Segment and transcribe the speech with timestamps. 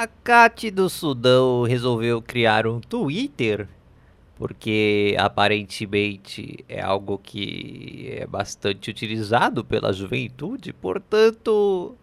[0.00, 3.68] abacate do Sudão resolveu criar um Twitter
[4.34, 11.94] porque aparentemente é algo que é bastante utilizado pela juventude, portanto,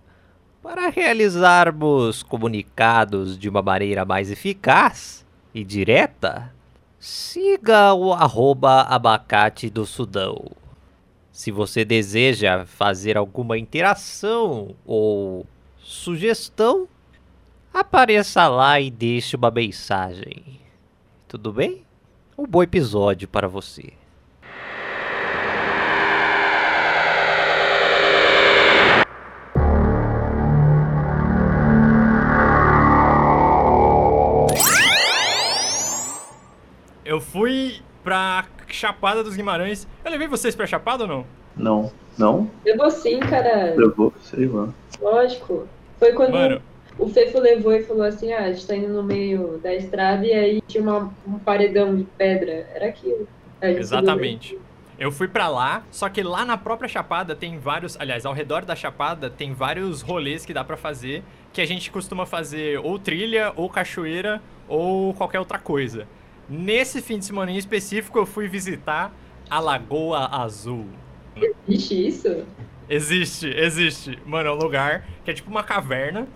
[0.61, 6.53] para realizarmos comunicados de uma maneira mais eficaz e direta,
[6.99, 10.45] siga o arroba abacate do Sudão.
[11.31, 15.43] Se você deseja fazer alguma interação ou
[15.79, 16.87] sugestão,
[17.79, 20.59] apareça lá e deixe uma mensagem.
[21.27, 21.83] Tudo bem?
[22.37, 23.93] Um bom episódio para você.
[37.05, 39.87] Eu fui pra Chapada dos Guimarães.
[40.03, 41.25] Eu levei vocês pra Chapada ou não?
[41.55, 41.91] Não.
[42.17, 42.51] Não?
[42.65, 43.73] Levou sim, cara.
[43.75, 44.69] Levou, sei lá.
[44.99, 45.67] Lógico.
[45.99, 46.61] Foi quando Mano,
[46.97, 50.25] o Fefo levou e falou assim, ah, a gente tá indo no meio da estrada
[50.25, 52.67] e aí tinha uma, um paredão de pedra.
[52.73, 53.27] Era aquilo.
[53.61, 54.57] Gente exatamente.
[54.99, 58.65] Eu fui pra lá, só que lá na própria Chapada tem vários, aliás, ao redor
[58.65, 61.23] da Chapada tem vários rolês que dá pra fazer,
[61.53, 66.07] que a gente costuma fazer ou trilha, ou cachoeira, ou qualquer outra coisa.
[66.49, 69.13] Nesse fim de semana em específico eu fui visitar
[69.47, 70.87] a Lagoa Azul.
[71.67, 72.45] Existe isso?
[72.89, 74.17] Existe, existe.
[74.25, 76.27] Mano, é um lugar que é tipo uma caverna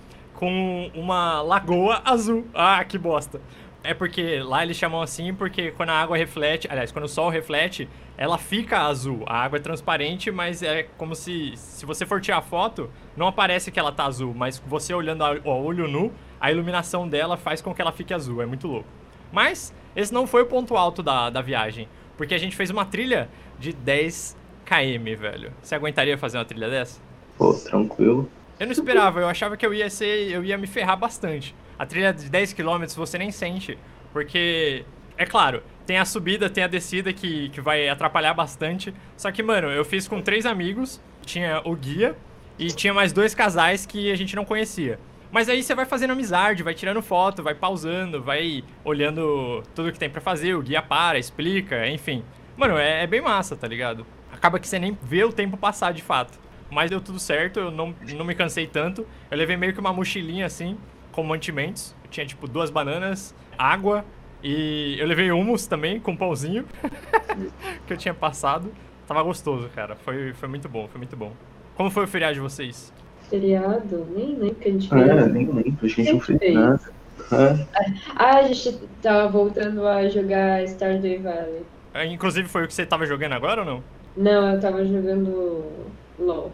[0.42, 2.48] com uma lagoa azul.
[2.52, 3.40] Ah, que bosta.
[3.84, 7.30] É porque lá eles chamam assim porque quando a água reflete, aliás, quando o sol
[7.30, 9.24] reflete, ela fica azul.
[9.28, 13.72] A água é transparente, mas é como se se você for tirar foto, não aparece
[13.72, 17.72] que ela tá azul, mas você olhando a olho nu, a iluminação dela faz com
[17.72, 18.42] que ela fique azul.
[18.42, 18.90] É muito louco.
[19.32, 22.84] Mas esse não foi o ponto alto da, da viagem, porque a gente fez uma
[22.84, 25.54] trilha de 10 km, velho.
[25.62, 27.00] Você aguentaria fazer uma trilha dessa?
[27.38, 28.28] Pô, tranquilo.
[28.62, 30.30] Eu não esperava, eu achava que eu ia ser.
[30.30, 31.56] eu ia me ferrar bastante.
[31.80, 33.76] A trilha de 10 km você nem sente,
[34.14, 34.86] porque.
[35.18, 38.94] É claro, tem a subida, tem a descida que, que vai atrapalhar bastante.
[39.18, 42.16] Só que, mano, eu fiz com três amigos, tinha o guia
[42.60, 45.00] e tinha mais dois casais que a gente não conhecia.
[45.32, 49.98] Mas aí você vai fazendo amizade, vai tirando foto, vai pausando, vai olhando tudo que
[49.98, 52.24] tem pra fazer, o guia para, explica, enfim.
[52.56, 54.06] Mano, é, é bem massa, tá ligado?
[54.32, 56.51] Acaba que você nem vê o tempo passar de fato.
[56.72, 59.08] Mas deu tudo certo, eu não, não me cansei tanto.
[59.32, 60.78] Eu levei meio que uma mochilinha assim,
[61.12, 61.96] com mantimentos.
[62.06, 64.06] Eu tinha tipo duas bananas, água
[64.44, 66.68] e eu levei hummus também, com pãozinho
[67.86, 68.78] que eu tinha passado.
[69.08, 69.96] Tava gostoso, cara.
[69.98, 71.38] Foi, foi muito bom, foi muito bom.
[71.76, 72.94] Como foi o feriado de vocês?
[73.30, 74.06] Feriado?
[74.14, 75.08] Nem lembro que a gente fez.
[75.10, 76.54] É, nem lembro, a gente não fez fez?
[76.54, 76.82] nada.
[77.32, 77.68] É,
[78.16, 81.66] Ah, a gente tava voltando a jogar Stardew Valley.
[81.94, 83.84] Ah, Inclusive foi o que você tava jogando agora ou não?
[84.16, 86.52] Não, eu tava jogando LOL.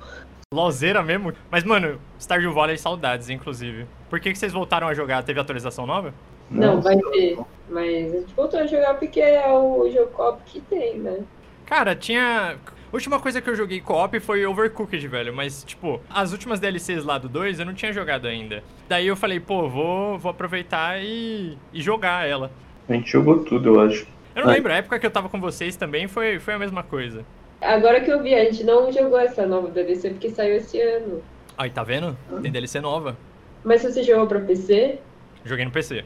[0.53, 1.33] LOLzeira mesmo?
[1.51, 3.85] Mas, mano, Stardew Valley saudades, inclusive.
[4.09, 5.21] Por que, que vocês voltaram a jogar?
[5.23, 6.13] Teve atualização nova?
[6.49, 7.43] Não, vai sei ter.
[7.69, 11.19] Mas a gente voltou a jogar porque é o jogo co-op que tem, né?
[11.65, 12.55] Cara, tinha.
[12.55, 15.33] A última coisa que eu joguei co-op foi Overcooked, velho.
[15.33, 18.63] Mas, tipo, as últimas DLCs lá do 2 eu não tinha jogado ainda.
[18.87, 22.49] Daí eu falei, pô, vou, vou aproveitar e, e jogar ela.
[22.87, 24.07] A gente jogou tudo, eu acho.
[24.33, 26.83] Eu não lembro, a época que eu tava com vocês também foi, foi a mesma
[26.83, 27.25] coisa.
[27.61, 31.21] Agora que eu vi, a gente não jogou essa nova DLC porque saiu esse ano.
[31.57, 32.15] Aí, tá vendo?
[32.41, 33.17] Tem DLC nova.
[33.63, 34.99] Mas você jogou pra PC?
[35.43, 36.03] Joguei no PC.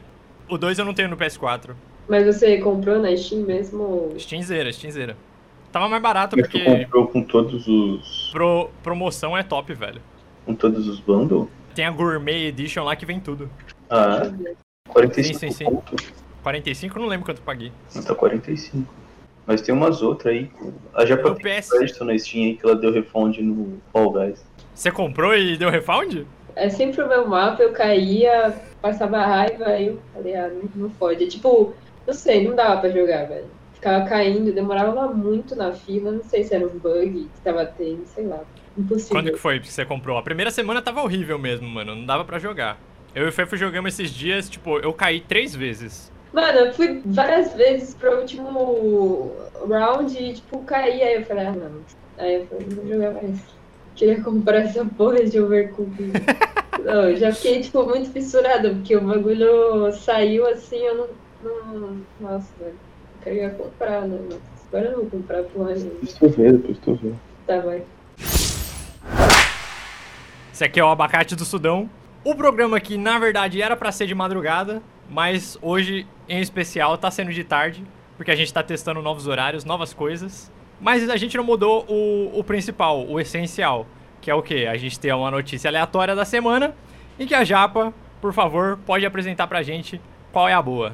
[0.48, 1.70] O 2 eu não tenho no PS4.
[2.08, 3.82] Mas você comprou na Steam mesmo?
[3.82, 5.16] ou- Steamzeira, Steamzeira.
[5.70, 8.30] Tava mais barato Mas tu porque comprou com todos os.
[8.32, 10.00] pro, promoção é top, velho.
[10.44, 11.48] com todos os bundles?
[11.74, 13.48] Tem a Gourmet Edition lá que vem tudo.
[13.88, 14.56] Ah, Deixa eu ver.
[14.88, 15.64] 45 Sim, sim, sim.
[15.64, 15.96] ponto.
[16.42, 17.72] 45 eu não lembro quanto eu paguei.
[18.04, 18.92] Tá 45.
[19.46, 20.50] Mas tem umas outras aí.
[20.94, 21.70] A Japa No tem PS.
[21.70, 24.44] crédito na Steam aí que ela deu refund no Fall Guys.
[24.74, 26.24] Você comprou e deu refund?
[26.54, 30.90] É sempre o meu mapa, eu caía, passava raiva, aí eu falei, ah, não, não
[30.90, 31.24] pode.
[31.24, 31.74] É tipo,
[32.06, 33.46] não sei, não dava pra jogar, velho.
[33.74, 38.02] Ficava caindo, demorava muito na fila, não sei se era um bug que tava tendo,
[38.06, 38.40] sei lá.
[38.76, 39.16] Impossível.
[39.16, 40.16] Quando que foi que você comprou?
[40.16, 41.94] A primeira semana tava horrível mesmo, mano.
[41.94, 42.78] Não dava pra jogar.
[43.14, 46.12] Eu e o Fefo jogamos esses dias, tipo, eu caí três vezes.
[46.32, 49.32] Mano, eu fui várias vezes pro último
[49.68, 51.80] round e, tipo, caí, aí eu falei, ah, não.
[52.18, 53.40] Aí eu falei, não vou jogar mais.
[53.94, 56.12] Queria comprar essa porra de Overcooked.
[56.82, 61.08] não, eu já fiquei, tipo, muito fissurada, porque o bagulho saiu assim, eu não.
[61.74, 62.74] não nossa, velho.
[63.16, 64.18] Eu queria comprar, né?
[64.30, 66.00] Mas agora eu não vou comprar porra nenhuma.
[66.22, 67.12] Vê, depois tu vê.
[67.46, 67.82] Tá, vai.
[70.52, 71.90] Esse aqui é o Abacate do Sudão.
[72.24, 74.80] O programa aqui, na verdade, era pra ser de madrugada,
[75.12, 77.84] mas hoje, em especial, tá sendo de tarde,
[78.16, 80.50] porque a gente tá testando novos horários, novas coisas.
[80.80, 83.86] Mas a gente não mudou o, o principal, o essencial,
[84.20, 84.66] que é o quê?
[84.68, 86.74] A gente tem uma notícia aleatória da semana
[87.20, 90.00] em que a Japa por favor, pode apresentar pra gente
[90.32, 90.92] qual é a boa.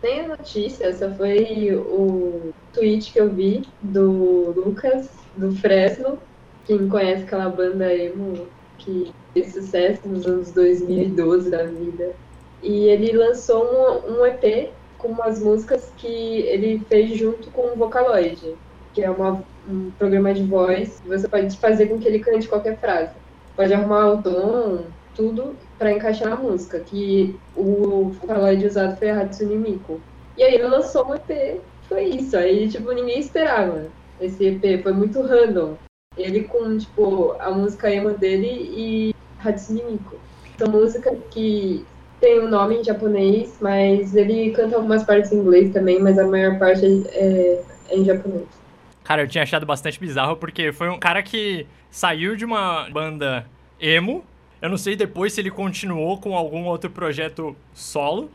[0.00, 6.20] Nem a notícia, só foi o tweet que eu vi do Lucas, do Fresno.
[6.64, 8.46] Quem conhece aquela banda emo
[8.78, 12.14] que fez sucesso nos anos 2012 da vida.
[12.62, 17.76] E ele lançou um, um EP com umas músicas que ele fez junto com o
[17.76, 18.56] Vocaloid,
[18.92, 22.78] que é uma, um programa de voz você pode fazer com que ele cante qualquer
[22.78, 23.12] frase.
[23.54, 24.84] Pode arrumar o tom,
[25.14, 30.00] tudo para encaixar na música, que o Vocaloid usado foi a Hatsune Miku.
[30.36, 32.36] E aí ele lançou um EP, foi isso.
[32.36, 33.86] Aí, tipo, ninguém esperava
[34.20, 35.74] esse EP, foi muito random.
[36.16, 39.14] Ele com, tipo, a música emo dele e
[39.44, 40.16] Hatsune Miku.
[40.56, 41.84] São músicas que
[42.20, 46.26] tem um nome em japonês, mas ele canta algumas partes em inglês também, mas a
[46.26, 48.46] maior parte é, é em japonês.
[49.04, 53.46] Cara, eu tinha achado bastante bizarro porque foi um cara que saiu de uma banda
[53.80, 54.24] emo.
[54.60, 58.30] Eu não sei depois se ele continuou com algum outro projeto solo,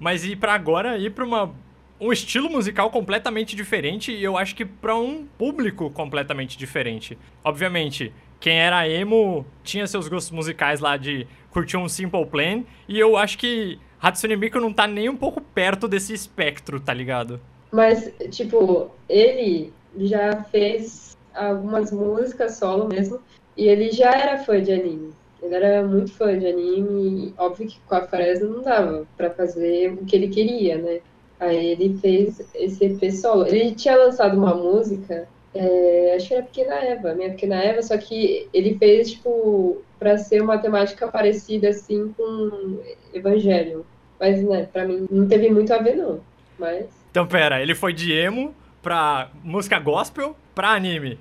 [0.00, 1.54] mas ir para agora ir para uma
[1.98, 7.16] um estilo musical completamente diferente e eu acho que para um público completamente diferente.
[7.42, 12.98] Obviamente, quem era emo tinha seus gostos musicais lá de curtir um Simple Plan, e
[12.98, 17.40] eu acho que Hatsune Miku não tá nem um pouco perto desse espectro, tá ligado?
[17.72, 23.20] Mas, tipo, ele já fez algumas músicas solo mesmo,
[23.56, 25.12] e ele já era fã de anime.
[25.42, 29.30] Ele era muito fã de anime, e óbvio que com a Fresno não dava para
[29.30, 31.00] fazer o que ele queria, né?
[31.38, 33.46] Aí ele fez esse EP solo.
[33.46, 37.96] Ele tinha lançado uma música é, acho que era Pequena Eva, minha Pequena Eva, só
[37.96, 42.80] que ele fez, tipo, pra ser uma temática parecida, assim, com
[43.12, 43.84] Evangelho.
[44.20, 46.20] Mas, né, pra mim não teve muito a ver, não.
[46.58, 46.86] Mas.
[47.10, 51.18] Então, pera, ele foi de emo pra música gospel pra anime.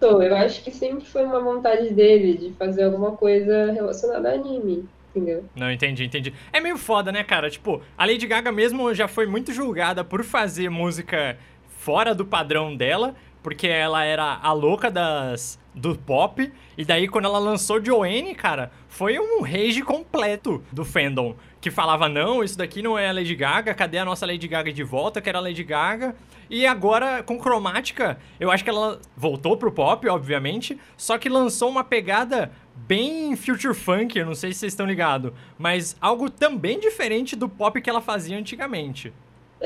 [0.00, 4.34] Tô, eu acho que sempre foi uma vontade dele de fazer alguma coisa relacionada a
[4.34, 4.84] anime.
[5.14, 5.44] Entendeu?
[5.54, 6.34] Não, entendi, entendi.
[6.52, 7.48] É meio foda, né, cara?
[7.48, 11.38] Tipo, a Lady Gaga mesmo já foi muito julgada por fazer música
[11.78, 13.14] fora do padrão dela,
[13.46, 18.72] porque ela era a louca das do pop, e daí quando ela lançou Joanne, cara,
[18.88, 23.36] foi um rage completo do fandom, que falava, não, isso daqui não é a Lady
[23.36, 26.16] Gaga, cadê a nossa Lady Gaga de volta, que era a Lady Gaga,
[26.50, 31.68] e agora, com Cromática, eu acho que ela voltou pro pop, obviamente, só que lançou
[31.68, 36.80] uma pegada bem future funk, eu não sei se vocês estão ligados, mas algo também
[36.80, 39.12] diferente do pop que ela fazia antigamente.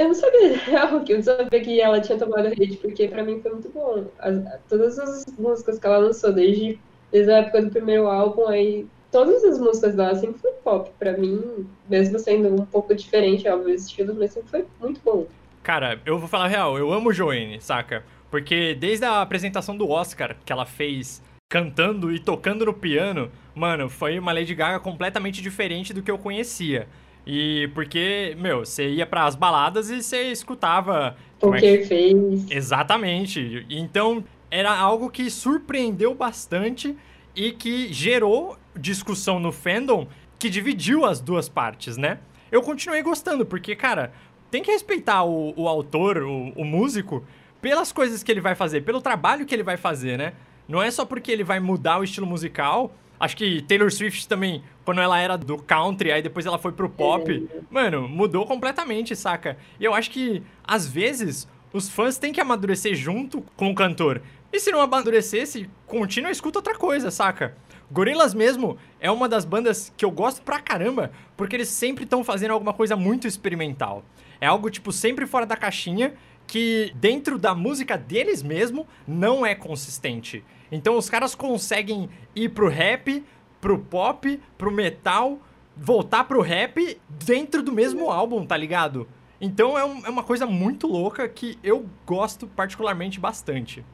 [0.01, 3.39] Eu não sabia real que eu sabia que ela tinha tomado hate, porque pra mim
[3.43, 4.07] foi muito bom.
[4.19, 4.35] As,
[4.67, 6.79] todas as músicas que ela lançou, desde,
[7.13, 10.91] desde a época do primeiro álbum, aí todas as músicas dela sempre foi pop.
[10.99, 15.27] Pra mim, mesmo sendo um pouco diferente, óbvio, os estilos, mas sempre foi muito bom.
[15.63, 18.03] Cara, eu vou falar real, eu amo Joanne, saca?
[18.31, 23.91] Porque desde a apresentação do Oscar que ela fez cantando e tocando no piano, mano,
[23.91, 26.89] foi uma Lady Gaga completamente diferente do que eu conhecia.
[27.27, 31.17] E porque, meu, você ia para as baladas e você escutava.
[31.39, 32.47] Poker é Face.
[32.51, 33.67] Exatamente.
[33.71, 36.97] Então, era algo que surpreendeu bastante
[37.35, 40.07] e que gerou discussão no fandom
[40.39, 42.19] que dividiu as duas partes, né?
[42.51, 44.13] Eu continuei gostando, porque, cara,
[44.51, 47.25] tem que respeitar o, o autor, o, o músico,
[47.61, 50.33] pelas coisas que ele vai fazer, pelo trabalho que ele vai fazer, né?
[50.67, 54.65] Não é só porque ele vai mudar o estilo musical Acho que Taylor Swift também,
[54.83, 59.59] quando ela era do country, aí depois ela foi pro pop, mano, mudou completamente, saca?
[59.79, 64.23] E eu acho que, às vezes, os fãs têm que amadurecer junto com o cantor.
[64.51, 67.55] E se não amadurecesse, continua escuta outra coisa, saca?
[67.93, 72.25] Gorillaz mesmo é uma das bandas que eu gosto pra caramba, porque eles sempre estão
[72.25, 74.03] fazendo alguma coisa muito experimental.
[74.41, 76.15] É algo, tipo, sempre fora da caixinha,
[76.47, 80.43] que dentro da música deles mesmo não é consistente.
[80.71, 83.25] Então os caras conseguem ir pro rap,
[83.61, 85.39] pro pop, pro metal,
[85.77, 89.07] voltar pro rap dentro do mesmo álbum, tá ligado?
[89.41, 93.85] Então é, um, é uma coisa muito louca que eu gosto particularmente bastante.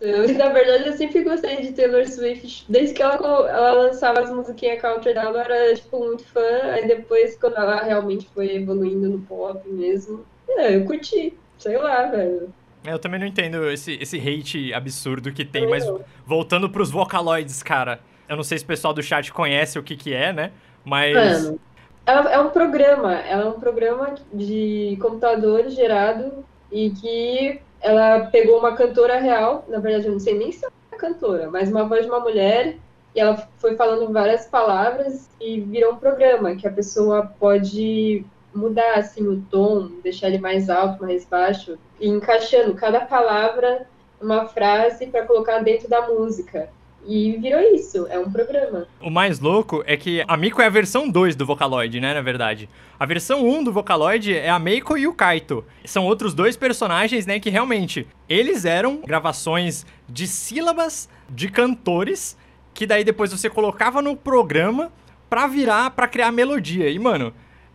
[0.00, 2.64] Eu, na verdade, eu sempre gostei de Taylor Swift.
[2.68, 6.72] Desde que ela, ela lançava as musiquinhas country dela, eu era, tipo, muito fã.
[6.72, 11.36] Aí depois, quando ela realmente foi evoluindo no pop mesmo, é, eu curti.
[11.58, 12.52] Sei lá, velho.
[12.84, 15.84] É, eu também não entendo esse, esse hate absurdo que tem, mas
[16.26, 18.00] voltando pros Vocaloids, cara.
[18.28, 20.52] Eu não sei se o pessoal do chat conhece o que que é, né?
[20.84, 21.44] Mas.
[21.44, 21.58] Mano,
[22.06, 23.14] é um programa.
[23.14, 29.64] Ela é um programa de computador gerado e que ela pegou uma cantora real.
[29.68, 32.20] Na verdade, eu não sei nem se é uma cantora, mas uma voz de uma
[32.20, 32.76] mulher.
[33.14, 38.94] E ela foi falando várias palavras e virou um programa que a pessoa pode mudar
[38.94, 43.86] assim o tom, deixar ele mais alto, mais baixo, e encaixando cada palavra
[44.20, 46.68] uma frase para colocar dentro da música.
[47.06, 48.86] E virou isso, é um programa.
[48.98, 52.22] O mais louco é que a Miko é a versão 2 do Vocaloid, né, na
[52.22, 52.68] verdade.
[52.98, 55.62] A versão 1 do Vocaloid é a Meiko e o Kaito.
[55.84, 62.38] São outros dois personagens, né, que realmente eles eram gravações de sílabas de cantores
[62.72, 64.90] que daí depois você colocava no programa
[65.30, 66.90] pra virar, pra criar melodia.
[66.90, 67.32] E, mano,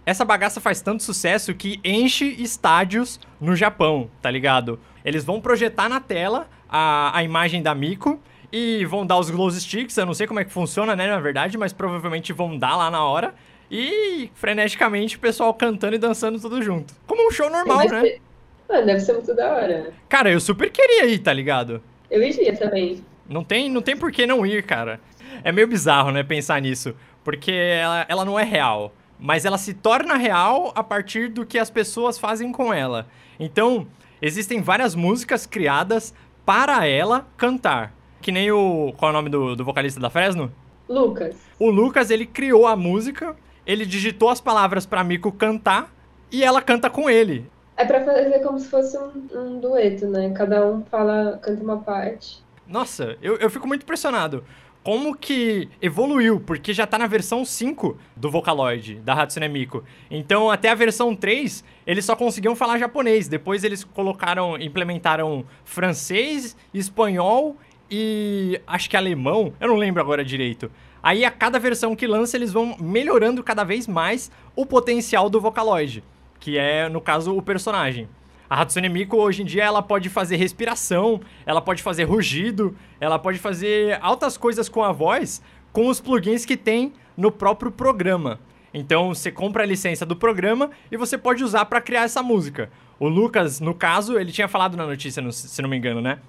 [0.10, 4.80] essa bagaça faz tanto sucesso que enche estádios no Japão, tá ligado?
[5.06, 8.20] Eles vão projetar na tela a, a imagem da Miko
[8.52, 9.96] e vão dar os glow sticks.
[9.98, 12.90] Eu não sei como é que funciona, né, na verdade, mas provavelmente vão dar lá
[12.90, 13.36] na hora.
[13.70, 16.96] E freneticamente o pessoal cantando e dançando tudo junto.
[17.06, 18.02] Como um show normal, deve né?
[18.02, 18.22] Ser...
[18.68, 19.94] Mano, deve ser muito da hora.
[20.10, 21.84] Cara, eu super queria ir, tá ligado?
[22.10, 23.04] Eu iria também.
[23.28, 25.00] Não tem, não tem por que não ir, cara.
[25.44, 26.96] É meio bizarro, né, pensar nisso.
[27.24, 28.92] Porque ela, ela não é real.
[29.20, 33.08] Mas ela se torna real a partir do que as pessoas fazem com ela.
[33.40, 33.86] Então,
[34.22, 36.14] existem várias músicas criadas
[36.46, 37.94] para ela cantar.
[38.22, 38.94] Que nem o.
[38.98, 40.52] Qual é o nome do, do vocalista da Fresno?
[40.88, 41.36] Lucas.
[41.60, 43.36] O Lucas, ele criou a música,
[43.66, 45.94] ele digitou as palavras pra Miko cantar
[46.32, 47.50] e ela canta com ele.
[47.78, 50.32] É pra fazer como se fosse um, um dueto, né?
[50.32, 52.44] Cada um fala, canta uma parte.
[52.68, 54.44] Nossa, eu, eu fico muito impressionado.
[54.84, 59.84] Como que evoluiu, porque já tá na versão 5 do Vocaloid, da Hatsune Miku.
[60.10, 63.28] Então, até a versão 3, eles só conseguiam falar japonês.
[63.28, 67.58] Depois eles colocaram, implementaram francês, espanhol
[67.92, 70.72] e acho que alemão, eu não lembro agora direito.
[71.02, 75.42] Aí a cada versão que lança, eles vão melhorando cada vez mais o potencial do
[75.42, 76.04] Vocaloid,
[76.40, 78.08] que é, no caso, o personagem.
[78.50, 83.20] A Hatsune Miku hoje em dia ela pode fazer respiração, ela pode fazer rugido, ela
[83.20, 85.42] pode fazer altas coisas com a voz
[85.72, 88.40] com os plugins que tem no próprio programa.
[88.74, 92.72] Então você compra a licença do programa e você pode usar para criar essa música.
[93.00, 96.20] O Lucas, no caso, ele tinha falado na notícia, se não me engano, né?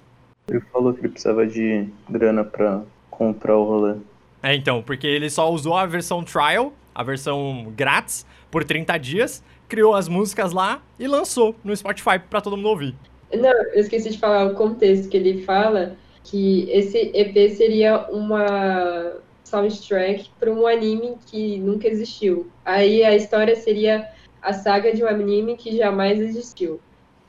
[0.47, 3.95] Ele falou que ele precisava de grana pra comprar o rolê.
[4.43, 9.43] É, então, porque ele só usou a versão trial, a versão grátis, por 30 dias,
[9.67, 12.95] criou as músicas lá e lançou no Spotify pra todo mundo ouvir.
[13.33, 19.13] Não, eu esqueci de falar o contexto que ele fala, que esse EP seria uma
[19.43, 22.49] soundtrack para um anime que nunca existiu.
[22.65, 24.07] Aí a história seria
[24.41, 26.79] a saga de um anime que jamais existiu.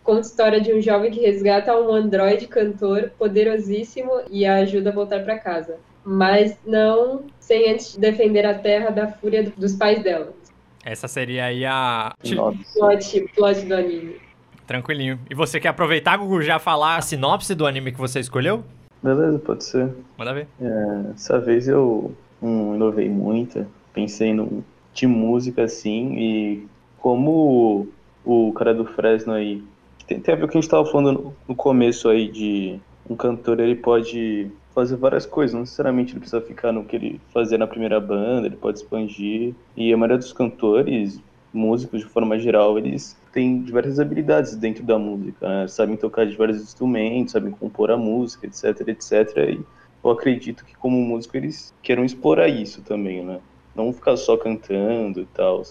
[0.03, 4.91] Conta a história de um jovem que resgata um androide cantor poderosíssimo e a ajuda
[4.91, 5.79] a voltar para casa.
[6.05, 10.33] Mas não sem antes defender a terra da fúria dos pais dela.
[10.85, 12.13] Essa seria aí a.
[12.75, 14.17] Plot, plot do anime.
[14.67, 15.19] Tranquilinho.
[15.31, 18.65] E você quer aproveitar, Gugu, já falar a sinopse do anime que você escolheu?
[19.03, 19.91] Beleza, pode ser.
[20.17, 20.49] Manda ver.
[20.61, 26.67] É, dessa vez eu não inovei muito, pensei no, de música assim, e
[26.99, 27.89] como
[28.25, 29.63] o cara do Fresno aí.
[30.07, 32.29] Tem, tem a ver com o que a gente tava falando no, no começo aí
[32.29, 36.97] de um cantor ele pode fazer várias coisas, não necessariamente ele precisa ficar no que
[36.97, 39.55] ele fazia na primeira banda, ele pode expandir.
[39.77, 41.21] E a maioria dos cantores,
[41.53, 45.69] músicos de forma geral, eles têm diversas habilidades dentro da música, né?
[45.69, 49.37] sabem tocar diversos instrumentos, sabem compor a música, etc, etc.
[49.37, 49.61] E
[50.03, 53.41] eu acredito que como músico eles queiram explorar isso também, né?
[53.75, 55.63] Não ficar só cantando e tal.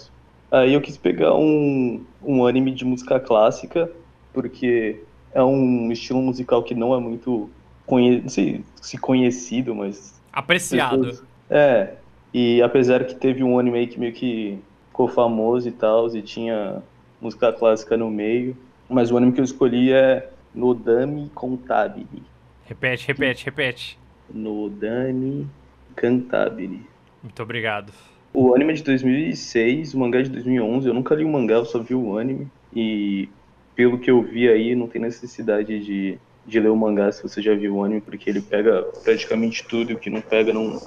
[0.51, 3.91] Aí eu quis pegar um, um anime de música clássica,
[4.33, 5.01] porque
[5.33, 7.49] é um estilo musical que não é muito
[7.91, 8.21] conhe...
[8.21, 11.07] não sei se conhecido, mas apreciado.
[11.07, 11.23] Pessoas...
[11.49, 11.95] É.
[12.33, 14.57] E apesar que teve um anime que meio que
[14.87, 16.81] ficou famoso e tal, e tinha
[17.19, 18.55] música clássica no meio,
[18.89, 22.23] mas o anime que eu escolhi é Nodami Cantabile.
[22.63, 23.99] Repete, repete, repete.
[24.33, 25.45] Nodami
[25.93, 26.85] Cantabile.
[27.21, 27.91] Muito obrigado.
[28.33, 30.87] O anime é de 2006, o mangá é de 2011.
[30.87, 32.47] Eu nunca li o mangá, eu só vi o anime.
[32.73, 33.27] E
[33.75, 37.41] pelo que eu vi aí, não tem necessidade de, de ler o mangá se você
[37.41, 40.79] já viu o anime, porque ele pega praticamente tudo, e o que não pega não,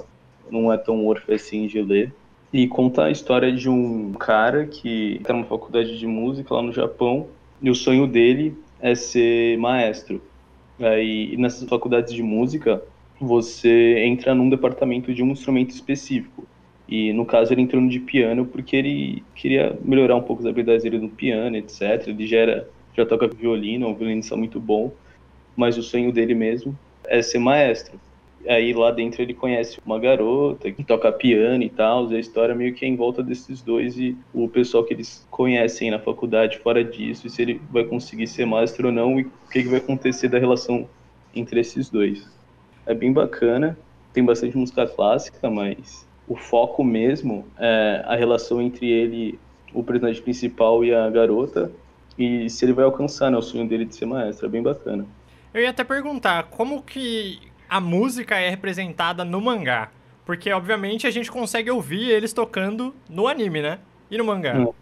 [0.49, 2.13] não é tão worth assim de ler.
[2.53, 6.71] E conta a história de um cara que está numa faculdade de música lá no
[6.71, 7.27] Japão,
[7.61, 10.21] e o sonho dele é ser maestro.
[10.79, 12.81] Aí, nessas faculdades de música,
[13.19, 16.45] você entra num departamento de um instrumento específico.
[16.87, 20.47] E no caso ele entrou no de piano porque ele queria melhorar um pouco as
[20.47, 22.07] habilidades dele no piano, etc.
[22.07, 24.93] Ele já, era, já toca violino, é um violinista muito bom,
[25.55, 27.99] mas o sonho dele mesmo é ser maestro.
[28.47, 32.53] Aí lá dentro ele conhece uma garota que toca piano e tal, e a história
[32.53, 36.59] meio que é em volta desses dois e o pessoal que eles conhecem na faculdade
[36.59, 39.69] fora disso, e se ele vai conseguir ser maestro ou não, e o que, que
[39.69, 40.87] vai acontecer da relação
[41.33, 42.27] entre esses dois.
[42.85, 43.75] É bem bacana,
[44.13, 49.39] tem bastante música clássica, mas o foco mesmo é a relação entre ele,
[49.73, 51.71] o personagem principal e a garota,
[52.17, 54.45] e se ele vai alcançar né, o sonho dele de ser maestro.
[54.45, 55.05] É bem bacana.
[55.55, 59.89] Eu ia até perguntar, como que a música é representada no mangá?
[60.25, 63.79] Porque, obviamente, a gente consegue ouvir eles tocando no anime, né?
[64.11, 64.53] E no mangá?
[64.53, 64.75] Não.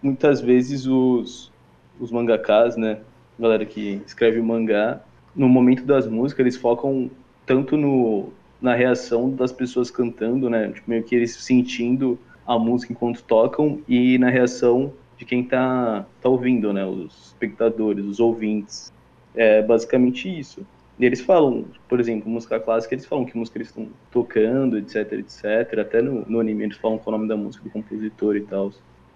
[0.00, 1.50] Muitas vezes os,
[1.98, 3.00] os mangakas, né?
[3.40, 5.00] Galera que escreve o mangá,
[5.34, 7.10] no momento das músicas, eles focam
[7.44, 8.32] tanto no,
[8.62, 10.68] na reação das pessoas cantando, né?
[10.68, 16.06] Tipo, meio que eles sentindo a música enquanto tocam e na reação de quem tá,
[16.22, 16.86] tá ouvindo, né?
[16.86, 18.92] Os espectadores, os ouvintes.
[19.34, 20.66] É basicamente isso.
[20.98, 25.12] E eles falam, por exemplo, música clássica, eles falam que música eles estão tocando, etc,
[25.12, 25.78] etc.
[25.80, 28.42] Até no, no anime eles falam qual é o nome da música do compositor e
[28.42, 28.70] tal.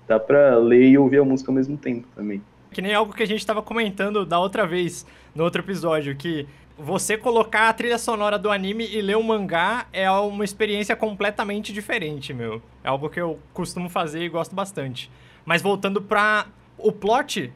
[0.08, 2.42] Dá pra ler e ouvir a música ao mesmo tempo também.
[2.70, 6.46] Que nem algo que a gente tava comentando da outra vez, no outro episódio, que
[6.76, 11.72] você colocar a trilha sonora do anime e ler o mangá é uma experiência completamente
[11.72, 12.60] diferente, meu.
[12.82, 15.10] É algo que eu costumo fazer e gosto bastante.
[15.44, 17.52] Mas voltando pra o plot,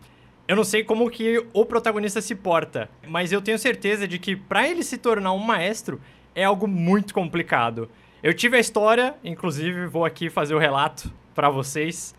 [0.48, 4.34] eu não sei como que o protagonista se porta, mas eu tenho certeza de que
[4.34, 6.00] para ele se tornar um maestro
[6.34, 7.90] é algo muito complicado.
[8.22, 12.14] Eu tive a história, inclusive vou aqui fazer o relato para vocês,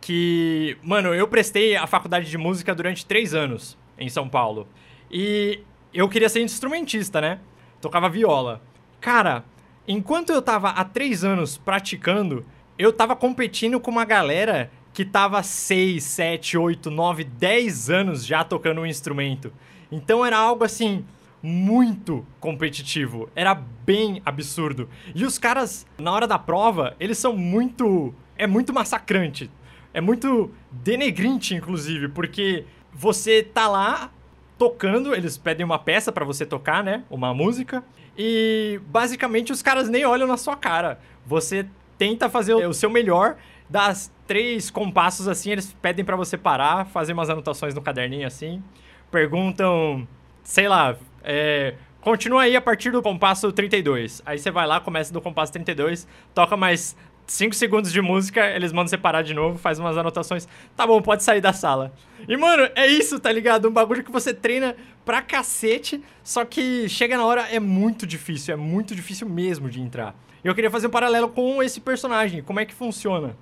[0.00, 4.66] que, mano, eu prestei a faculdade de música durante três anos em São Paulo.
[5.10, 5.60] E
[5.92, 7.38] eu queria ser instrumentista, né?
[7.82, 8.62] Tocava viola.
[8.98, 9.44] Cara,
[9.86, 12.46] enquanto eu tava há três anos praticando,
[12.78, 18.44] eu tava competindo com uma galera que tava 6, 7, 8, 9, 10 anos já
[18.44, 19.52] tocando um instrumento.
[19.90, 21.04] Então era algo assim
[21.42, 24.88] muito competitivo, era bem absurdo.
[25.14, 29.50] E os caras na hora da prova, eles são muito é muito massacrante.
[29.92, 34.10] É muito denegrinte inclusive, porque você tá lá
[34.56, 37.02] tocando, eles pedem uma peça para você tocar, né?
[37.10, 37.82] Uma música.
[38.16, 41.00] E basicamente os caras nem olham na sua cara.
[41.26, 41.66] Você
[41.98, 43.36] tenta fazer o seu melhor,
[43.68, 48.62] das três compassos assim, eles pedem para você parar, fazer umas anotações no caderninho assim.
[49.10, 50.06] Perguntam,
[50.42, 54.22] sei lá, é, continua aí a partir do compasso 32.
[54.26, 58.72] Aí você vai lá, começa do compasso 32, toca mais 5 segundos de música, eles
[58.72, 60.46] mandam você parar de novo, faz umas anotações.
[60.76, 61.92] Tá bom, pode sair da sala.
[62.28, 63.68] E, mano, é isso, tá ligado?
[63.68, 68.54] Um bagulho que você treina pra cacete, só que chega na hora é muito difícil,
[68.54, 70.14] é muito difícil mesmo de entrar.
[70.42, 73.34] Eu queria fazer um paralelo com esse personagem, como é que funciona?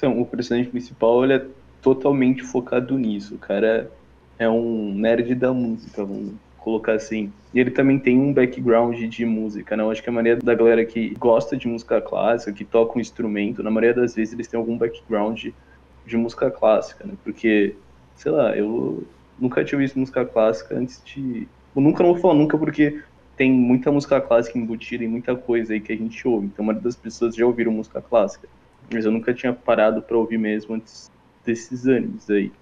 [0.00, 1.46] Então, o personagem principal, ele é
[1.82, 3.34] totalmente focado nisso.
[3.34, 3.92] O cara
[4.38, 7.30] é um nerd da música, vamos colocar assim.
[7.52, 9.82] E ele também tem um background de música, né?
[9.82, 13.00] Eu acho que a maioria da galera que gosta de música clássica, que toca um
[13.00, 15.48] instrumento, na maioria das vezes eles têm algum background
[16.06, 17.12] de música clássica, né?
[17.22, 17.76] Porque,
[18.14, 19.06] sei lá, eu
[19.38, 21.46] nunca tinha visto música clássica antes de.
[21.76, 23.02] Eu nunca não vou falar nunca porque
[23.36, 26.46] tem muita música clássica embutida em muita coisa aí que a gente ouve.
[26.46, 28.48] Então, a maioria das pessoas já ouviram música clássica.
[28.92, 31.10] Mas eu nunca tinha parado pra ouvir mesmo antes
[31.44, 32.52] desses animes aí.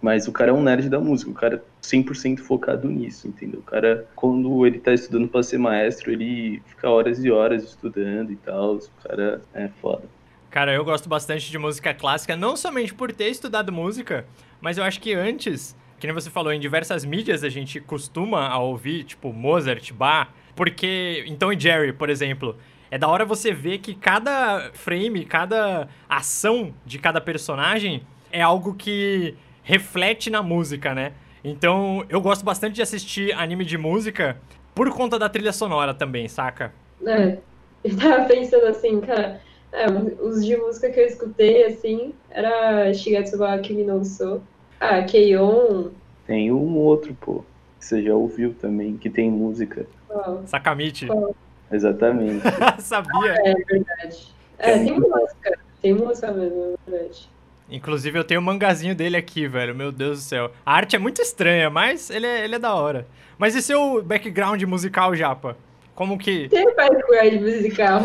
[0.00, 3.60] Mas o cara é um nerd da música, o cara é 100% focado nisso, entendeu?
[3.60, 8.30] O cara, quando ele tá estudando pra ser maestro, ele fica horas e horas estudando
[8.30, 8.76] e tal.
[8.76, 10.04] O cara é foda.
[10.50, 14.24] Cara, eu gosto bastante de música clássica, não somente por ter estudado música,
[14.60, 18.46] mas eu acho que antes, que nem você falou, em diversas mídias a gente costuma
[18.46, 21.24] a ouvir, tipo Mozart, Bach, porque.
[21.26, 22.56] Então, e Jerry, por exemplo.
[22.90, 28.74] É da hora você ver que cada frame, cada ação de cada personagem é algo
[28.74, 31.12] que reflete na música, né?
[31.44, 34.38] Então, eu gosto bastante de assistir anime de música
[34.74, 36.72] por conta da trilha sonora também, saca?
[37.06, 37.38] É,
[37.84, 39.40] eu tava pensando assim, cara,
[39.72, 39.86] é,
[40.22, 44.42] os de música que eu escutei, assim, era Shigetsu wa Kimi no Uso,
[44.80, 45.90] ah, Keion...
[46.26, 47.44] Tem um outro, pô,
[47.78, 49.86] que você já ouviu também, que tem música.
[50.06, 50.42] Qual?
[50.46, 51.06] Sakamichi.
[51.06, 51.34] Qual?
[51.70, 52.42] Exatamente.
[52.80, 53.34] Sabia?
[53.44, 54.34] É verdade.
[54.58, 57.28] É, É tem muito música, tem música mesmo, é verdade.
[57.70, 59.74] Inclusive, eu tenho o mangazinho dele aqui, velho.
[59.74, 60.50] Meu Deus do céu.
[60.64, 63.06] A arte é muito estranha, mas ele é, ele é da hora.
[63.36, 65.56] Mas e seu background musical, Japa?
[65.94, 66.48] Como que.
[66.48, 68.00] Tem background musical,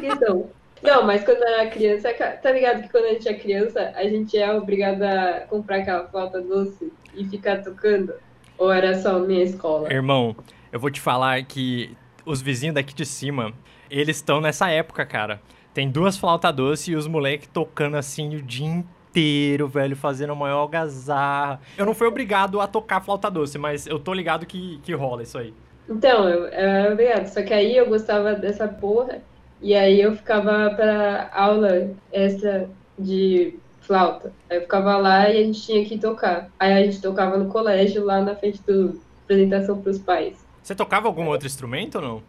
[0.00, 0.50] questão.
[0.82, 4.02] Não, mas quando eu era criança, tá ligado que quando a gente é criança, a
[4.04, 8.14] gente é obrigado a comprar aquela flauta doce e ficar tocando?
[8.56, 9.92] Ou era só minha escola?
[9.92, 10.34] Irmão,
[10.72, 11.96] eu vou te falar que
[12.30, 13.52] os vizinhos daqui de cima,
[13.90, 15.40] eles estão nessa época, cara.
[15.74, 20.58] Tem duas flautas doces e os moleques tocando assim o dia inteiro, velho, fazendo maior
[20.58, 21.60] algazarra.
[21.76, 25.22] Eu não fui obrigado a tocar flauta doce, mas eu tô ligado que, que rola
[25.22, 25.52] isso aí.
[25.88, 27.26] Então, eu era obrigado.
[27.26, 29.18] Só que aí eu gostava dessa porra.
[29.60, 34.32] E aí eu ficava pra aula extra de flauta.
[34.48, 36.48] Aí eu ficava lá e a gente tinha que tocar.
[36.58, 40.49] Aí a gente tocava no colégio, lá na frente do apresentação pros pais.
[40.62, 42.22] Você tocava algum outro instrumento ou não?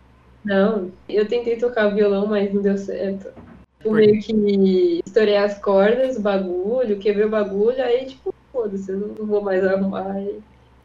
[0.43, 3.27] Não, eu tentei tocar violão, mas não deu certo.
[3.27, 8.91] Eu Por meio que estourei as cordas, o bagulho, quebrei o bagulho, aí tipo, foda-se,
[8.91, 10.11] eu não vou mais arrumar.
[10.11, 10.39] Aí,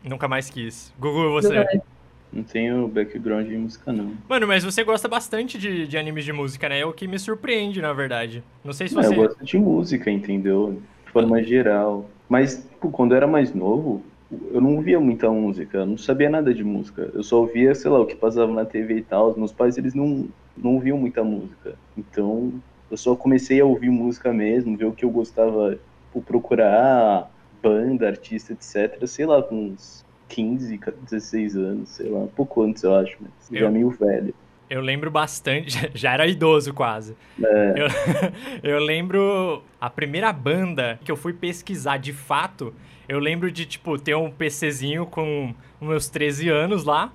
[0.04, 0.92] Nunca mais quis.
[0.98, 1.64] Gugu, você.
[2.32, 4.12] Não tenho background em música, não.
[4.28, 6.80] Mano, mas você gosta bastante de, de animes de música, né?
[6.80, 8.42] É o que me surpreende, na verdade.
[8.64, 9.14] Não sei se Ah, você.
[9.14, 10.80] Eu gosto de música, entendeu?
[11.06, 12.10] De forma geral.
[12.28, 16.28] Mas, tipo, quando eu era mais novo, eu não ouvia muita música, eu não sabia
[16.30, 17.10] nada de música.
[17.14, 19.30] Eu só ouvia, sei lá, o que passava na TV e tal.
[19.30, 21.80] Os meus pais, eles não, não ouviam muita música.
[21.96, 27.32] Então, eu só comecei a ouvir música mesmo, ver o que eu gostava, tipo, procurar
[27.50, 29.06] banda, artista, etc.
[29.06, 33.32] Sei lá, com uns 15, 16 anos, sei lá, um pouco antes, eu acho, mas
[33.50, 34.34] Eu- já meio velho.
[34.68, 37.16] Eu lembro bastante, já era idoso quase.
[37.42, 37.74] É.
[38.62, 42.74] Eu, eu lembro a primeira banda que eu fui pesquisar de fato.
[43.08, 47.12] Eu lembro de, tipo, ter um PCzinho com meus 13 anos lá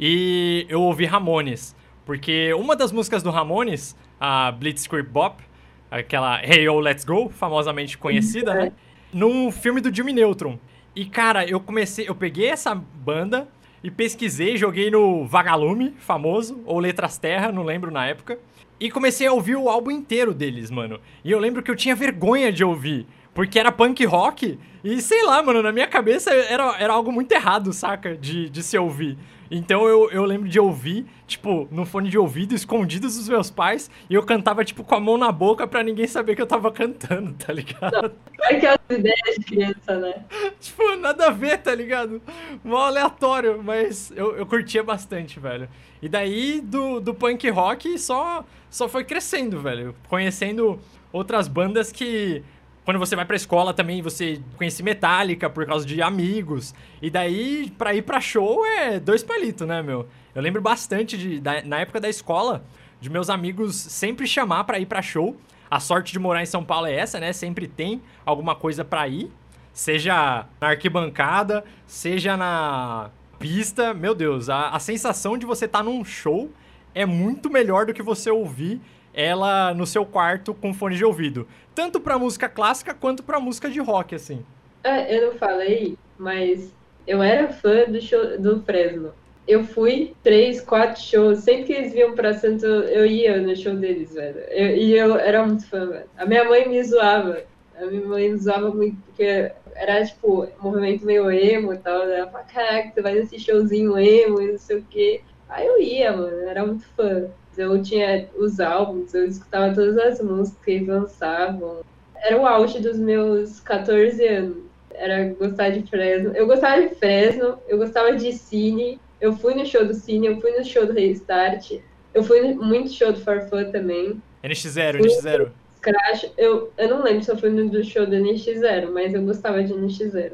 [0.00, 1.76] e eu ouvi Ramones.
[2.06, 5.42] Porque uma das músicas do Ramones, a Blitzkrieg Bop,
[5.90, 8.72] aquela Hey Yo Let's Go, famosamente conhecida, né?
[9.12, 10.58] Num filme do Jimmy Neutron.
[10.94, 13.48] E, cara, eu comecei, eu peguei essa banda
[13.84, 18.38] e pesquisei, joguei no Vagalume, famoso, ou Letras Terra, não lembro na época.
[18.80, 20.98] E comecei a ouvir o álbum inteiro deles, mano.
[21.22, 23.06] E eu lembro que eu tinha vergonha de ouvir.
[23.34, 24.58] Porque era punk rock.
[24.82, 28.16] E sei lá, mano, na minha cabeça era, era algo muito errado, saca?
[28.16, 29.18] De, de se ouvir.
[29.50, 33.90] Então eu, eu lembro de ouvir, tipo, no fone de ouvido, escondidos dos meus pais.
[34.08, 36.70] E eu cantava, tipo, com a mão na boca pra ninguém saber que eu tava
[36.72, 38.12] cantando, tá ligado?
[38.42, 40.24] Aquelas ideias de criança, né?
[40.60, 42.20] tipo, nada a ver, tá ligado?
[42.62, 45.68] Mó aleatório, mas eu, eu curtia bastante, velho.
[46.02, 49.94] E daí, do, do punk rock, só, só foi crescendo, velho.
[50.08, 50.80] Conhecendo
[51.12, 52.42] outras bandas que...
[52.84, 56.74] Quando você vai pra escola também, você conhece Metallica por causa de amigos.
[57.00, 60.06] E daí, pra ir pra show, é dois palitos, né, meu?
[60.34, 62.62] Eu lembro bastante, de, da- na época da escola,
[63.00, 65.36] de meus amigos sempre chamar pra ir pra show.
[65.70, 67.32] A sorte de morar em São Paulo é essa, né?
[67.32, 69.32] Sempre tem alguma coisa pra ir.
[69.72, 73.94] Seja na arquibancada, seja na pista.
[73.94, 76.50] Meu Deus, a, a sensação de você estar num show
[76.94, 78.80] é muito melhor do que você ouvir
[79.14, 81.46] ela no seu quarto com fone de ouvido.
[81.74, 84.44] Tanto pra música clássica quanto pra música de rock, assim.
[84.82, 86.72] É, eu não falei, mas
[87.06, 89.12] eu era fã do show do Fresno.
[89.46, 91.40] Eu fui três, quatro shows.
[91.40, 94.38] Sempre que eles vinham pra Santo, eu ia no show deles, velho.
[94.50, 96.06] Eu- e eu era muito fã, velho.
[96.16, 97.42] A minha mãe me zoava.
[97.78, 102.06] A minha mãe me zoava muito, porque era, tipo, um movimento meio emo e tal.
[102.06, 102.18] né?
[102.20, 105.20] Ela falava, caraca, você vai nesse showzinho emo e não sei o quê.
[105.48, 106.28] Aí eu ia, mano.
[106.28, 107.26] Eu era muito fã.
[107.58, 111.80] Eu tinha os álbuns, eu escutava todas as músicas que eles lançavam.
[112.16, 114.64] Era o auge dos meus 14 anos
[114.94, 116.32] era gostar de Fresno.
[116.34, 118.98] Eu gostava de Fresno, eu gostava de Cine.
[119.20, 121.72] Eu fui no show do Cine, eu fui no show do Restart.
[122.12, 124.20] Eu fui no, muito show do Farfã também.
[124.42, 125.50] NX0, NX0.
[125.80, 129.22] Crash, eu, eu não lembro se eu fui no do show do NX0, mas eu
[129.22, 130.32] gostava de NX0.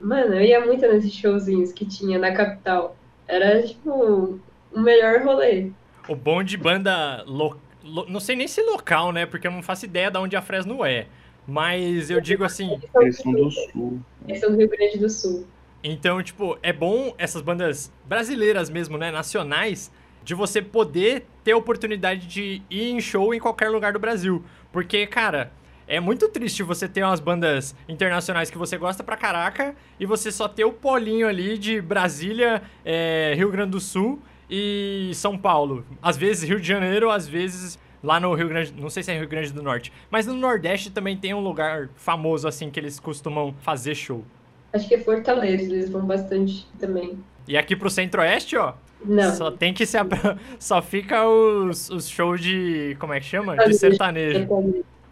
[0.00, 2.96] Mano, eu ia muito nesses showzinhos que tinha na capital.
[3.26, 4.38] Era, tipo,
[4.72, 5.70] o melhor rolê.
[6.08, 7.24] O bom de banda.
[7.26, 9.26] Lo, lo- não sei nem se local, né?
[9.26, 11.06] Porque eu não faço ideia de onde a Fresno é.
[11.46, 12.78] Mas eu digo assim.
[13.00, 14.00] Eles são do sul.
[14.26, 15.46] Eles são do Rio Grande do Sul.
[15.82, 19.10] Então, tipo, é bom essas bandas brasileiras mesmo, né?
[19.10, 23.98] Nacionais, de você poder ter a oportunidade de ir em show em qualquer lugar do
[23.98, 24.42] Brasil.
[24.72, 25.52] Porque, cara,
[25.86, 30.32] é muito triste você ter umas bandas internacionais que você gosta pra caraca e você
[30.32, 34.22] só ter o polinho ali de Brasília, é, Rio Grande do Sul
[34.56, 35.84] e São Paulo.
[36.02, 39.18] Às vezes Rio de Janeiro, às vezes lá no Rio Grande, não sei se é
[39.18, 43.00] Rio Grande do Norte, mas no Nordeste também tem um lugar famoso assim que eles
[43.00, 44.22] costumam fazer show.
[44.72, 47.18] Acho que é Fortaleza, eles vão bastante também.
[47.48, 49.34] E aqui pro Centro-Oeste, ó, Não.
[49.34, 53.56] só tem que se apro- só fica os, os shows de, como é que chama?
[53.56, 54.46] De sertanejo.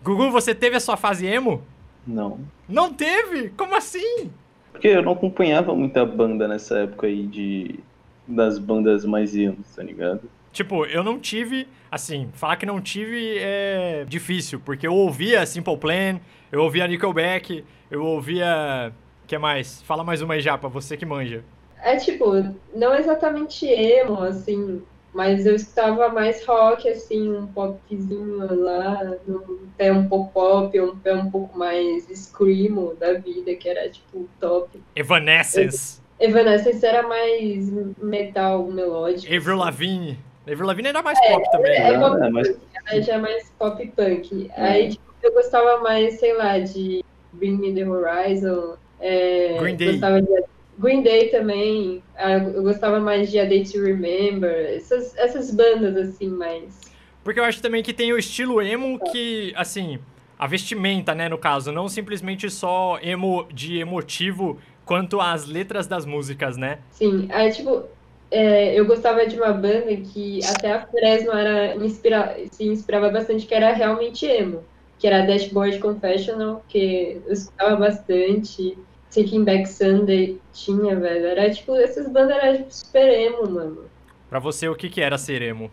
[0.02, 1.62] Gugu, você teve a sua fase emo?
[2.06, 2.40] Não.
[2.68, 3.50] Não teve?
[3.50, 4.30] Como assim?
[4.72, 7.78] Porque eu não acompanhava muita banda nessa época aí de.
[8.26, 10.22] Das bandas mais emos, tá ligado?
[10.52, 15.78] Tipo, eu não tive, assim, falar que não tive é difícil, porque eu ouvia Simple
[15.78, 18.92] Plan, eu ouvia Nickelback, eu ouvia,
[19.26, 19.80] que mais?
[19.82, 21.42] Fala mais uma aí já, pra você que manja.
[21.82, 22.26] É tipo,
[22.74, 24.82] não exatamente emo, assim,
[25.14, 30.98] mas eu escutava mais rock, assim, um popzinho lá, um pé um pouco pop, um
[30.98, 34.82] pé um pouco mais screamo da vida, que era tipo top.
[34.94, 37.70] Evanescence, Evanescence era mais
[38.02, 39.32] metal melódico.
[39.34, 40.18] Avril Lavigne.
[40.46, 41.72] Avril Lavigne era mais pop também.
[41.72, 42.56] É, Ah, pop é, mas
[42.88, 44.50] Aí já é mais pop punk.
[44.56, 48.76] Aí tipo, eu gostava mais, sei lá, de Bring Me The Horizon.
[49.00, 49.92] é, Green Day.
[49.92, 50.44] Gostava de
[50.78, 52.02] Green Day também.
[52.16, 54.50] ah, Eu gostava mais de A Day to Remember.
[54.74, 56.80] Essas, essas bandas assim, mais.
[57.22, 60.00] Porque eu acho também que tem o estilo emo que, assim,
[60.36, 64.58] a vestimenta, né, no caso, não simplesmente só emo de emotivo
[64.92, 66.80] quanto as letras das músicas, né?
[66.90, 67.84] Sim, aí tipo,
[68.30, 73.46] é, eu gostava de uma banda que até a Fresno era inspira se inspirava bastante,
[73.46, 74.62] que era realmente emo,
[74.98, 78.76] que era Dashboard Confessional, que eu escutava bastante.
[79.14, 81.26] Taking Back Sunday tinha, velho.
[81.26, 83.84] Era tipo, essas bandas eram tipo, super emo, mano.
[84.28, 85.70] Pra você, o que, que era ser emo?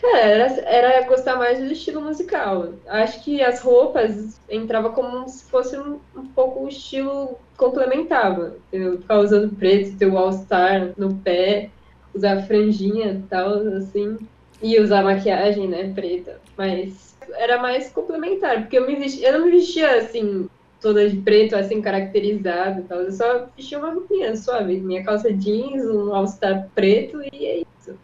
[0.00, 2.74] Cara, era, era gostar mais do estilo musical.
[2.86, 8.56] Acho que as roupas entrava como se fosse um, um pouco um estilo complementava.
[8.72, 11.70] Eu ficar usando preto, ter o All-Star no pé,
[12.14, 14.16] usar franjinha e tal, assim.
[14.62, 16.40] E usar maquiagem, né, preta.
[16.56, 20.48] Mas era mais complementar, porque eu, me vestia, eu não me vestia assim,
[20.80, 23.00] toda de preto, assim, caracterizado e tal.
[23.00, 24.80] Eu só vestia uma roupinha suave.
[24.80, 27.98] Minha calça jeans, um All-Star preto e é isso.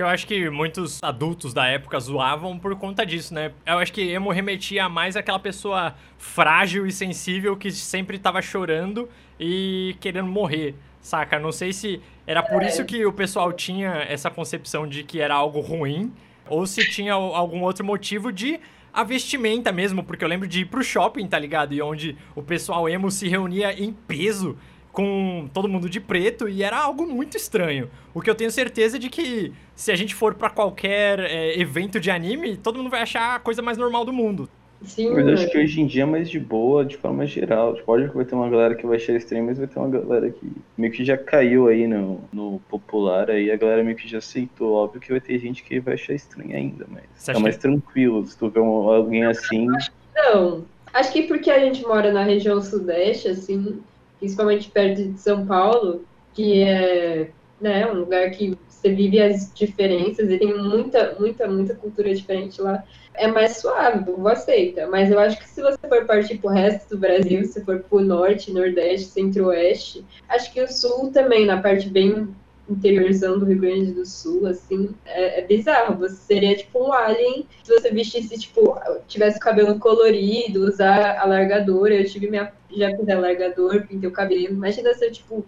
[0.00, 3.52] Porque eu acho que muitos adultos da época zoavam por conta disso, né?
[3.66, 9.10] Eu acho que emo remetia mais àquela pessoa frágil e sensível que sempre tava chorando
[9.38, 11.38] e querendo morrer, saca?
[11.38, 15.34] Não sei se era por isso que o pessoal tinha essa concepção de que era
[15.34, 16.10] algo ruim
[16.48, 18.58] ou se tinha algum outro motivo de
[18.94, 21.74] a vestimenta mesmo, porque eu lembro de ir pro shopping, tá ligado?
[21.74, 24.56] E onde o pessoal emo se reunia em peso
[24.92, 27.90] com todo mundo de preto e era algo muito estranho.
[28.12, 32.00] O que eu tenho certeza de que se a gente for para qualquer é, evento
[32.00, 34.48] de anime, todo mundo vai achar a coisa mais normal do mundo.
[34.82, 37.74] Sim, mas acho que hoje em dia é mais de boa, de forma geral.
[37.74, 39.88] Tipo, pode que vai ter uma galera que vai achar estranho, mas vai ter uma
[39.88, 44.08] galera que meio que já caiu aí no, no popular, aí a galera meio que
[44.08, 44.72] já aceitou.
[44.72, 47.62] Óbvio que vai ter gente que vai achar estranho ainda, mas é mais que...
[47.62, 49.66] tranquilo se tu vê um, alguém assim.
[50.14, 53.80] Não, acho que porque a gente mora na região sudeste, assim,
[54.20, 57.30] principalmente perto de São Paulo, que é
[57.60, 62.62] né, um lugar que você vive as diferenças e tem muita, muita, muita cultura diferente
[62.62, 64.86] lá é mais suave, o aceita.
[64.86, 68.00] Mas eu acho que se você for partir pro resto do Brasil, se for pro
[68.00, 72.34] norte, nordeste, centro-oeste, acho que o sul também, na parte bem
[72.72, 75.96] interiorzão do Rio Grande do Sul, assim, é, é, bizarro.
[75.98, 81.88] Você seria tipo um alien se você vestisse, tipo, tivesse o cabelo colorido, usar alargador.
[81.88, 82.52] Eu tive minha.
[82.72, 84.54] Já fiz alargador, pintei o cabelo.
[84.54, 85.44] Imagina se eu, tipo,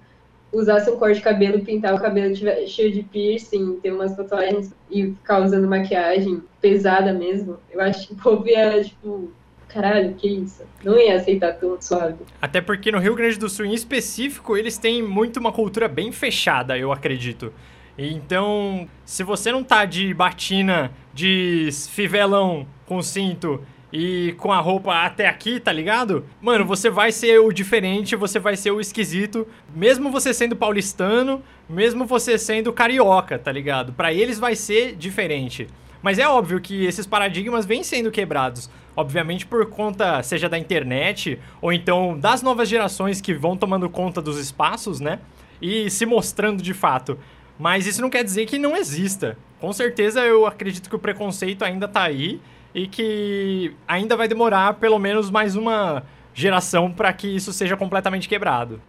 [0.52, 4.72] usasse um corte de cabelo, pintar o cabelo tiver cheio de piercing, ter umas tatuagens
[4.90, 9.32] e ficar usando maquiagem pesada mesmo, eu acho que o povo ia, tipo,
[9.72, 10.62] caralho, que isso?
[10.84, 12.16] Não ia aceitar tão suave.
[12.40, 16.12] Até porque no Rio Grande do Sul, em específico, eles têm muito uma cultura bem
[16.12, 17.52] fechada, eu acredito.
[17.96, 25.04] Então, se você não tá de batina, de fivelão com cinto e com a roupa
[25.04, 26.24] até aqui, tá ligado?
[26.40, 31.42] Mano, você vai ser o diferente, você vai ser o esquisito, mesmo você sendo paulistano,
[31.68, 33.92] mesmo você sendo carioca, tá ligado?
[33.92, 35.68] Para eles vai ser diferente.
[36.02, 38.68] Mas é óbvio que esses paradigmas vêm sendo quebrados.
[38.96, 44.20] Obviamente por conta, seja da internet, ou então das novas gerações que vão tomando conta
[44.20, 45.20] dos espaços, né?
[45.60, 47.18] E se mostrando de fato.
[47.58, 49.38] Mas isso não quer dizer que não exista.
[49.60, 52.40] Com certeza eu acredito que o preconceito ainda tá aí
[52.74, 56.02] e que ainda vai demorar pelo menos mais uma
[56.34, 58.80] geração para que isso seja completamente quebrado.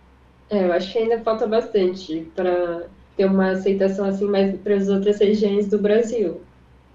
[0.50, 2.84] É, eu acho que ainda falta bastante para
[3.16, 6.42] ter uma aceitação assim mais para as outras regiões do Brasil.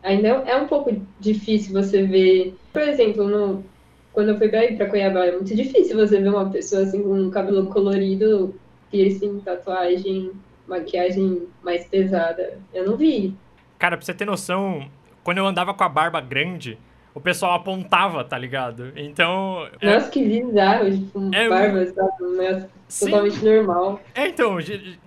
[0.02, 3.64] Ainda é um pouco difícil você ver, por exemplo, no,
[4.12, 7.30] quando eu fui para Cuiabá, é muito difícil você ver uma pessoa assim com um
[7.30, 8.54] cabelo colorido,
[8.90, 10.32] piercing, tatuagem,
[10.66, 12.58] maquiagem mais pesada.
[12.72, 13.34] Eu não vi.
[13.78, 14.88] Cara, pra você ter noção,
[15.22, 16.78] quando eu andava com a barba grande,
[17.14, 18.92] o pessoal apontava, tá ligado?
[18.96, 19.68] Então.
[19.80, 20.11] É Nossa, é...
[20.11, 21.48] que bizarro, tipo, é...
[21.48, 22.68] barba, sabe?
[22.88, 24.01] Totalmente normal.
[24.14, 24.59] É, então,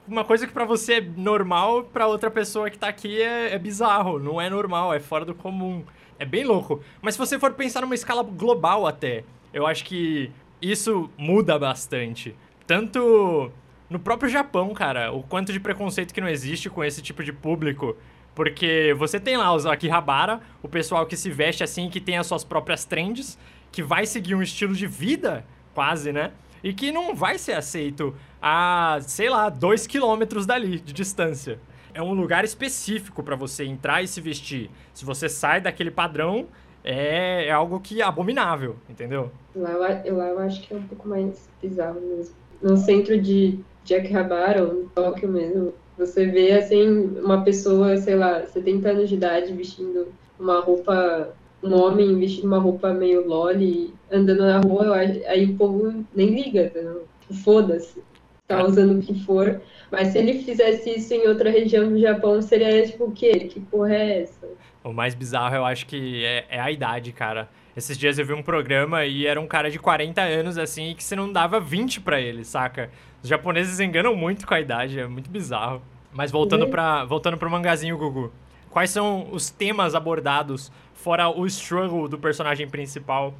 [0.07, 3.59] uma coisa que para você é normal, para outra pessoa que tá aqui é, é
[3.59, 4.19] bizarro.
[4.19, 5.83] Não é normal, é fora do comum.
[6.19, 6.81] É bem louco.
[7.01, 12.35] Mas se você for pensar numa escala global até, eu acho que isso muda bastante.
[12.67, 13.51] Tanto
[13.89, 17.33] no próprio Japão, cara, o quanto de preconceito que não existe com esse tipo de
[17.33, 17.95] público
[18.33, 22.27] porque você tem lá os Akihabara, o pessoal que se veste assim, que tem as
[22.27, 23.37] suas próprias trends,
[23.71, 26.31] que vai seguir um estilo de vida, quase, né?
[26.63, 31.59] E que não vai ser aceito a, sei lá, dois quilômetros dali de distância.
[31.93, 34.69] É um lugar específico para você entrar e se vestir.
[34.93, 36.47] Se você sai daquele padrão,
[36.83, 39.31] é, é algo que é abominável, entendeu?
[39.55, 42.35] Lá, lá eu acho que é um pouco mais bizarro mesmo.
[42.61, 46.87] No centro de, Akihabara, ou no Tóquio mesmo, você vê, assim,
[47.19, 50.07] uma pessoa, sei lá, 70 anos de idade vestindo
[50.39, 51.29] uma roupa,
[51.63, 56.69] um homem vestindo uma roupa meio loli, andando na rua, aí o povo nem liga,
[56.69, 57.33] tá?
[57.43, 58.01] foda-se,
[58.47, 59.61] tá usando o que for.
[59.91, 63.31] Mas se ele fizesse isso em outra região do Japão, seria tipo o quê?
[63.41, 64.47] Que porra é essa?
[64.83, 67.49] O mais bizarro, eu acho que é, é a idade, cara.
[67.75, 71.03] Esses dias eu vi um programa e era um cara de 40 anos, assim, que
[71.03, 72.89] você não dava 20 para ele, saca?
[73.23, 75.81] Os japoneses enganam muito com a idade, é muito bizarro.
[76.11, 76.69] Mas voltando Uhum.
[76.71, 78.31] para voltando pro mangazinho, Gugu.
[78.71, 83.33] Quais são os temas abordados fora o struggle do personagem principal?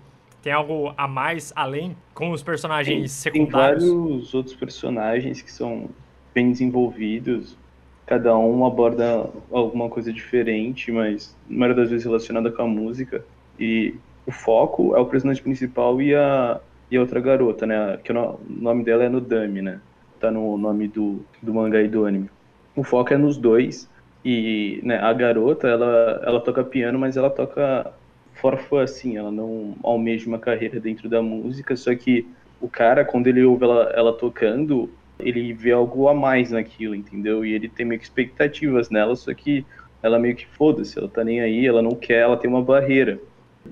[0.44, 3.84] Tem algo a mais além com os personagens Tem secundários?
[3.86, 5.90] vários outros personagens que são
[6.34, 7.58] bem desenvolvidos.
[8.06, 13.24] Cada um aborda alguma coisa diferente, mas na maioria das vezes relacionada com a música.
[13.58, 17.98] E o foco é o personagem principal e a, e a outra garota, né?
[18.04, 19.80] Que o nome dela é Nodami, né?
[20.20, 22.30] Tá no nome do, do mangá e do anime.
[22.76, 23.90] O foco é nos dois.
[24.24, 27.92] E né, a garota, ela, ela toca piano, mas ela toca
[28.36, 29.18] for fun, assim.
[29.18, 32.28] Ela não almeja uma carreira dentro da música, só que
[32.60, 37.46] o cara, quando ele ouve ela, ela tocando, ele vê algo a mais naquilo, entendeu?
[37.46, 39.66] E ele tem meio que expectativas nela, só que
[40.02, 43.20] ela meio que foda-se, ela tá nem aí, ela não quer, ela tem uma barreira.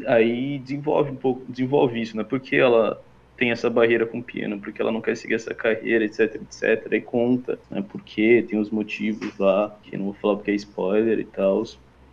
[0.06, 2.24] Aí desenvolve um pouco, desenvolve isso, né?
[2.24, 3.02] Porque ela
[3.40, 6.88] tem essa barreira com o piano, porque ela não quer seguir essa carreira, etc, etc.
[6.92, 7.84] Aí conta, né?
[7.90, 11.64] Porque tem os motivos lá, que eu não vou falar porque é spoiler e tal.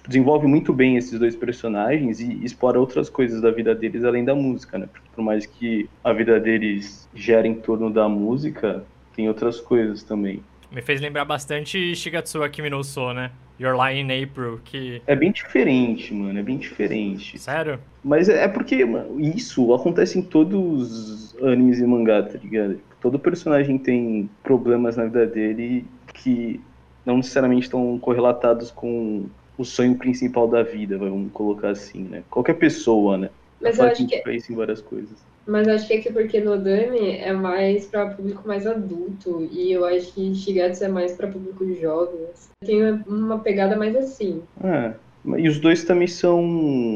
[0.07, 4.37] Desenvolve muito bem esses dois personagens e explora outras coisas da vida deles além da
[4.37, 4.89] música, né?
[4.91, 8.85] Porque por mais que a vida deles gere em torno da música,
[9.17, 10.41] tem outras coisas também.
[10.71, 12.83] Me fez lembrar bastante Shigatsu Akimi no
[13.15, 13.33] né?
[13.59, 15.03] Your Lie in April, que...
[15.07, 17.39] É bem diferente, mano, é bem diferente.
[17.39, 17.79] Sério?
[18.05, 22.81] Mas é é porque mano, isso acontece em todos os animes e mangá, tá ligado?
[23.01, 26.61] Todo personagem tem problemas na vida dele que
[27.05, 32.23] não necessariamente estão correlatados com o sonho principal da vida, vamos colocar assim, né?
[32.31, 33.31] Qualquer pessoa, né?
[33.61, 35.17] Mas eu acho que em várias coisas.
[35.47, 39.85] Mas acho que é que porque Nodame é mais pra público mais adulto e eu
[39.85, 42.19] acho que Shigatsu é mais pra público jovem.
[42.65, 44.43] Tem uma- uma pegada mais assim.
[44.63, 44.95] É,
[45.39, 46.43] e os dois também são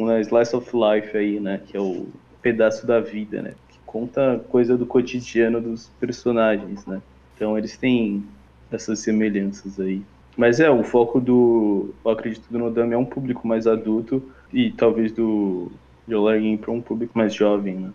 [0.06, 1.60] né, Slice of Life aí, né?
[1.66, 2.06] Que é o
[2.42, 3.54] pedaço da vida, né?
[3.68, 7.00] Que conta coisa do cotidiano dos personagens, né?
[7.36, 8.24] Então eles têm
[8.70, 10.02] essas semelhanças aí.
[10.36, 14.70] Mas é, o foco do, eu acredito, do Nodame é um público mais adulto e
[14.72, 15.70] talvez do
[16.08, 17.90] Jolarin para um público mais jovem, né?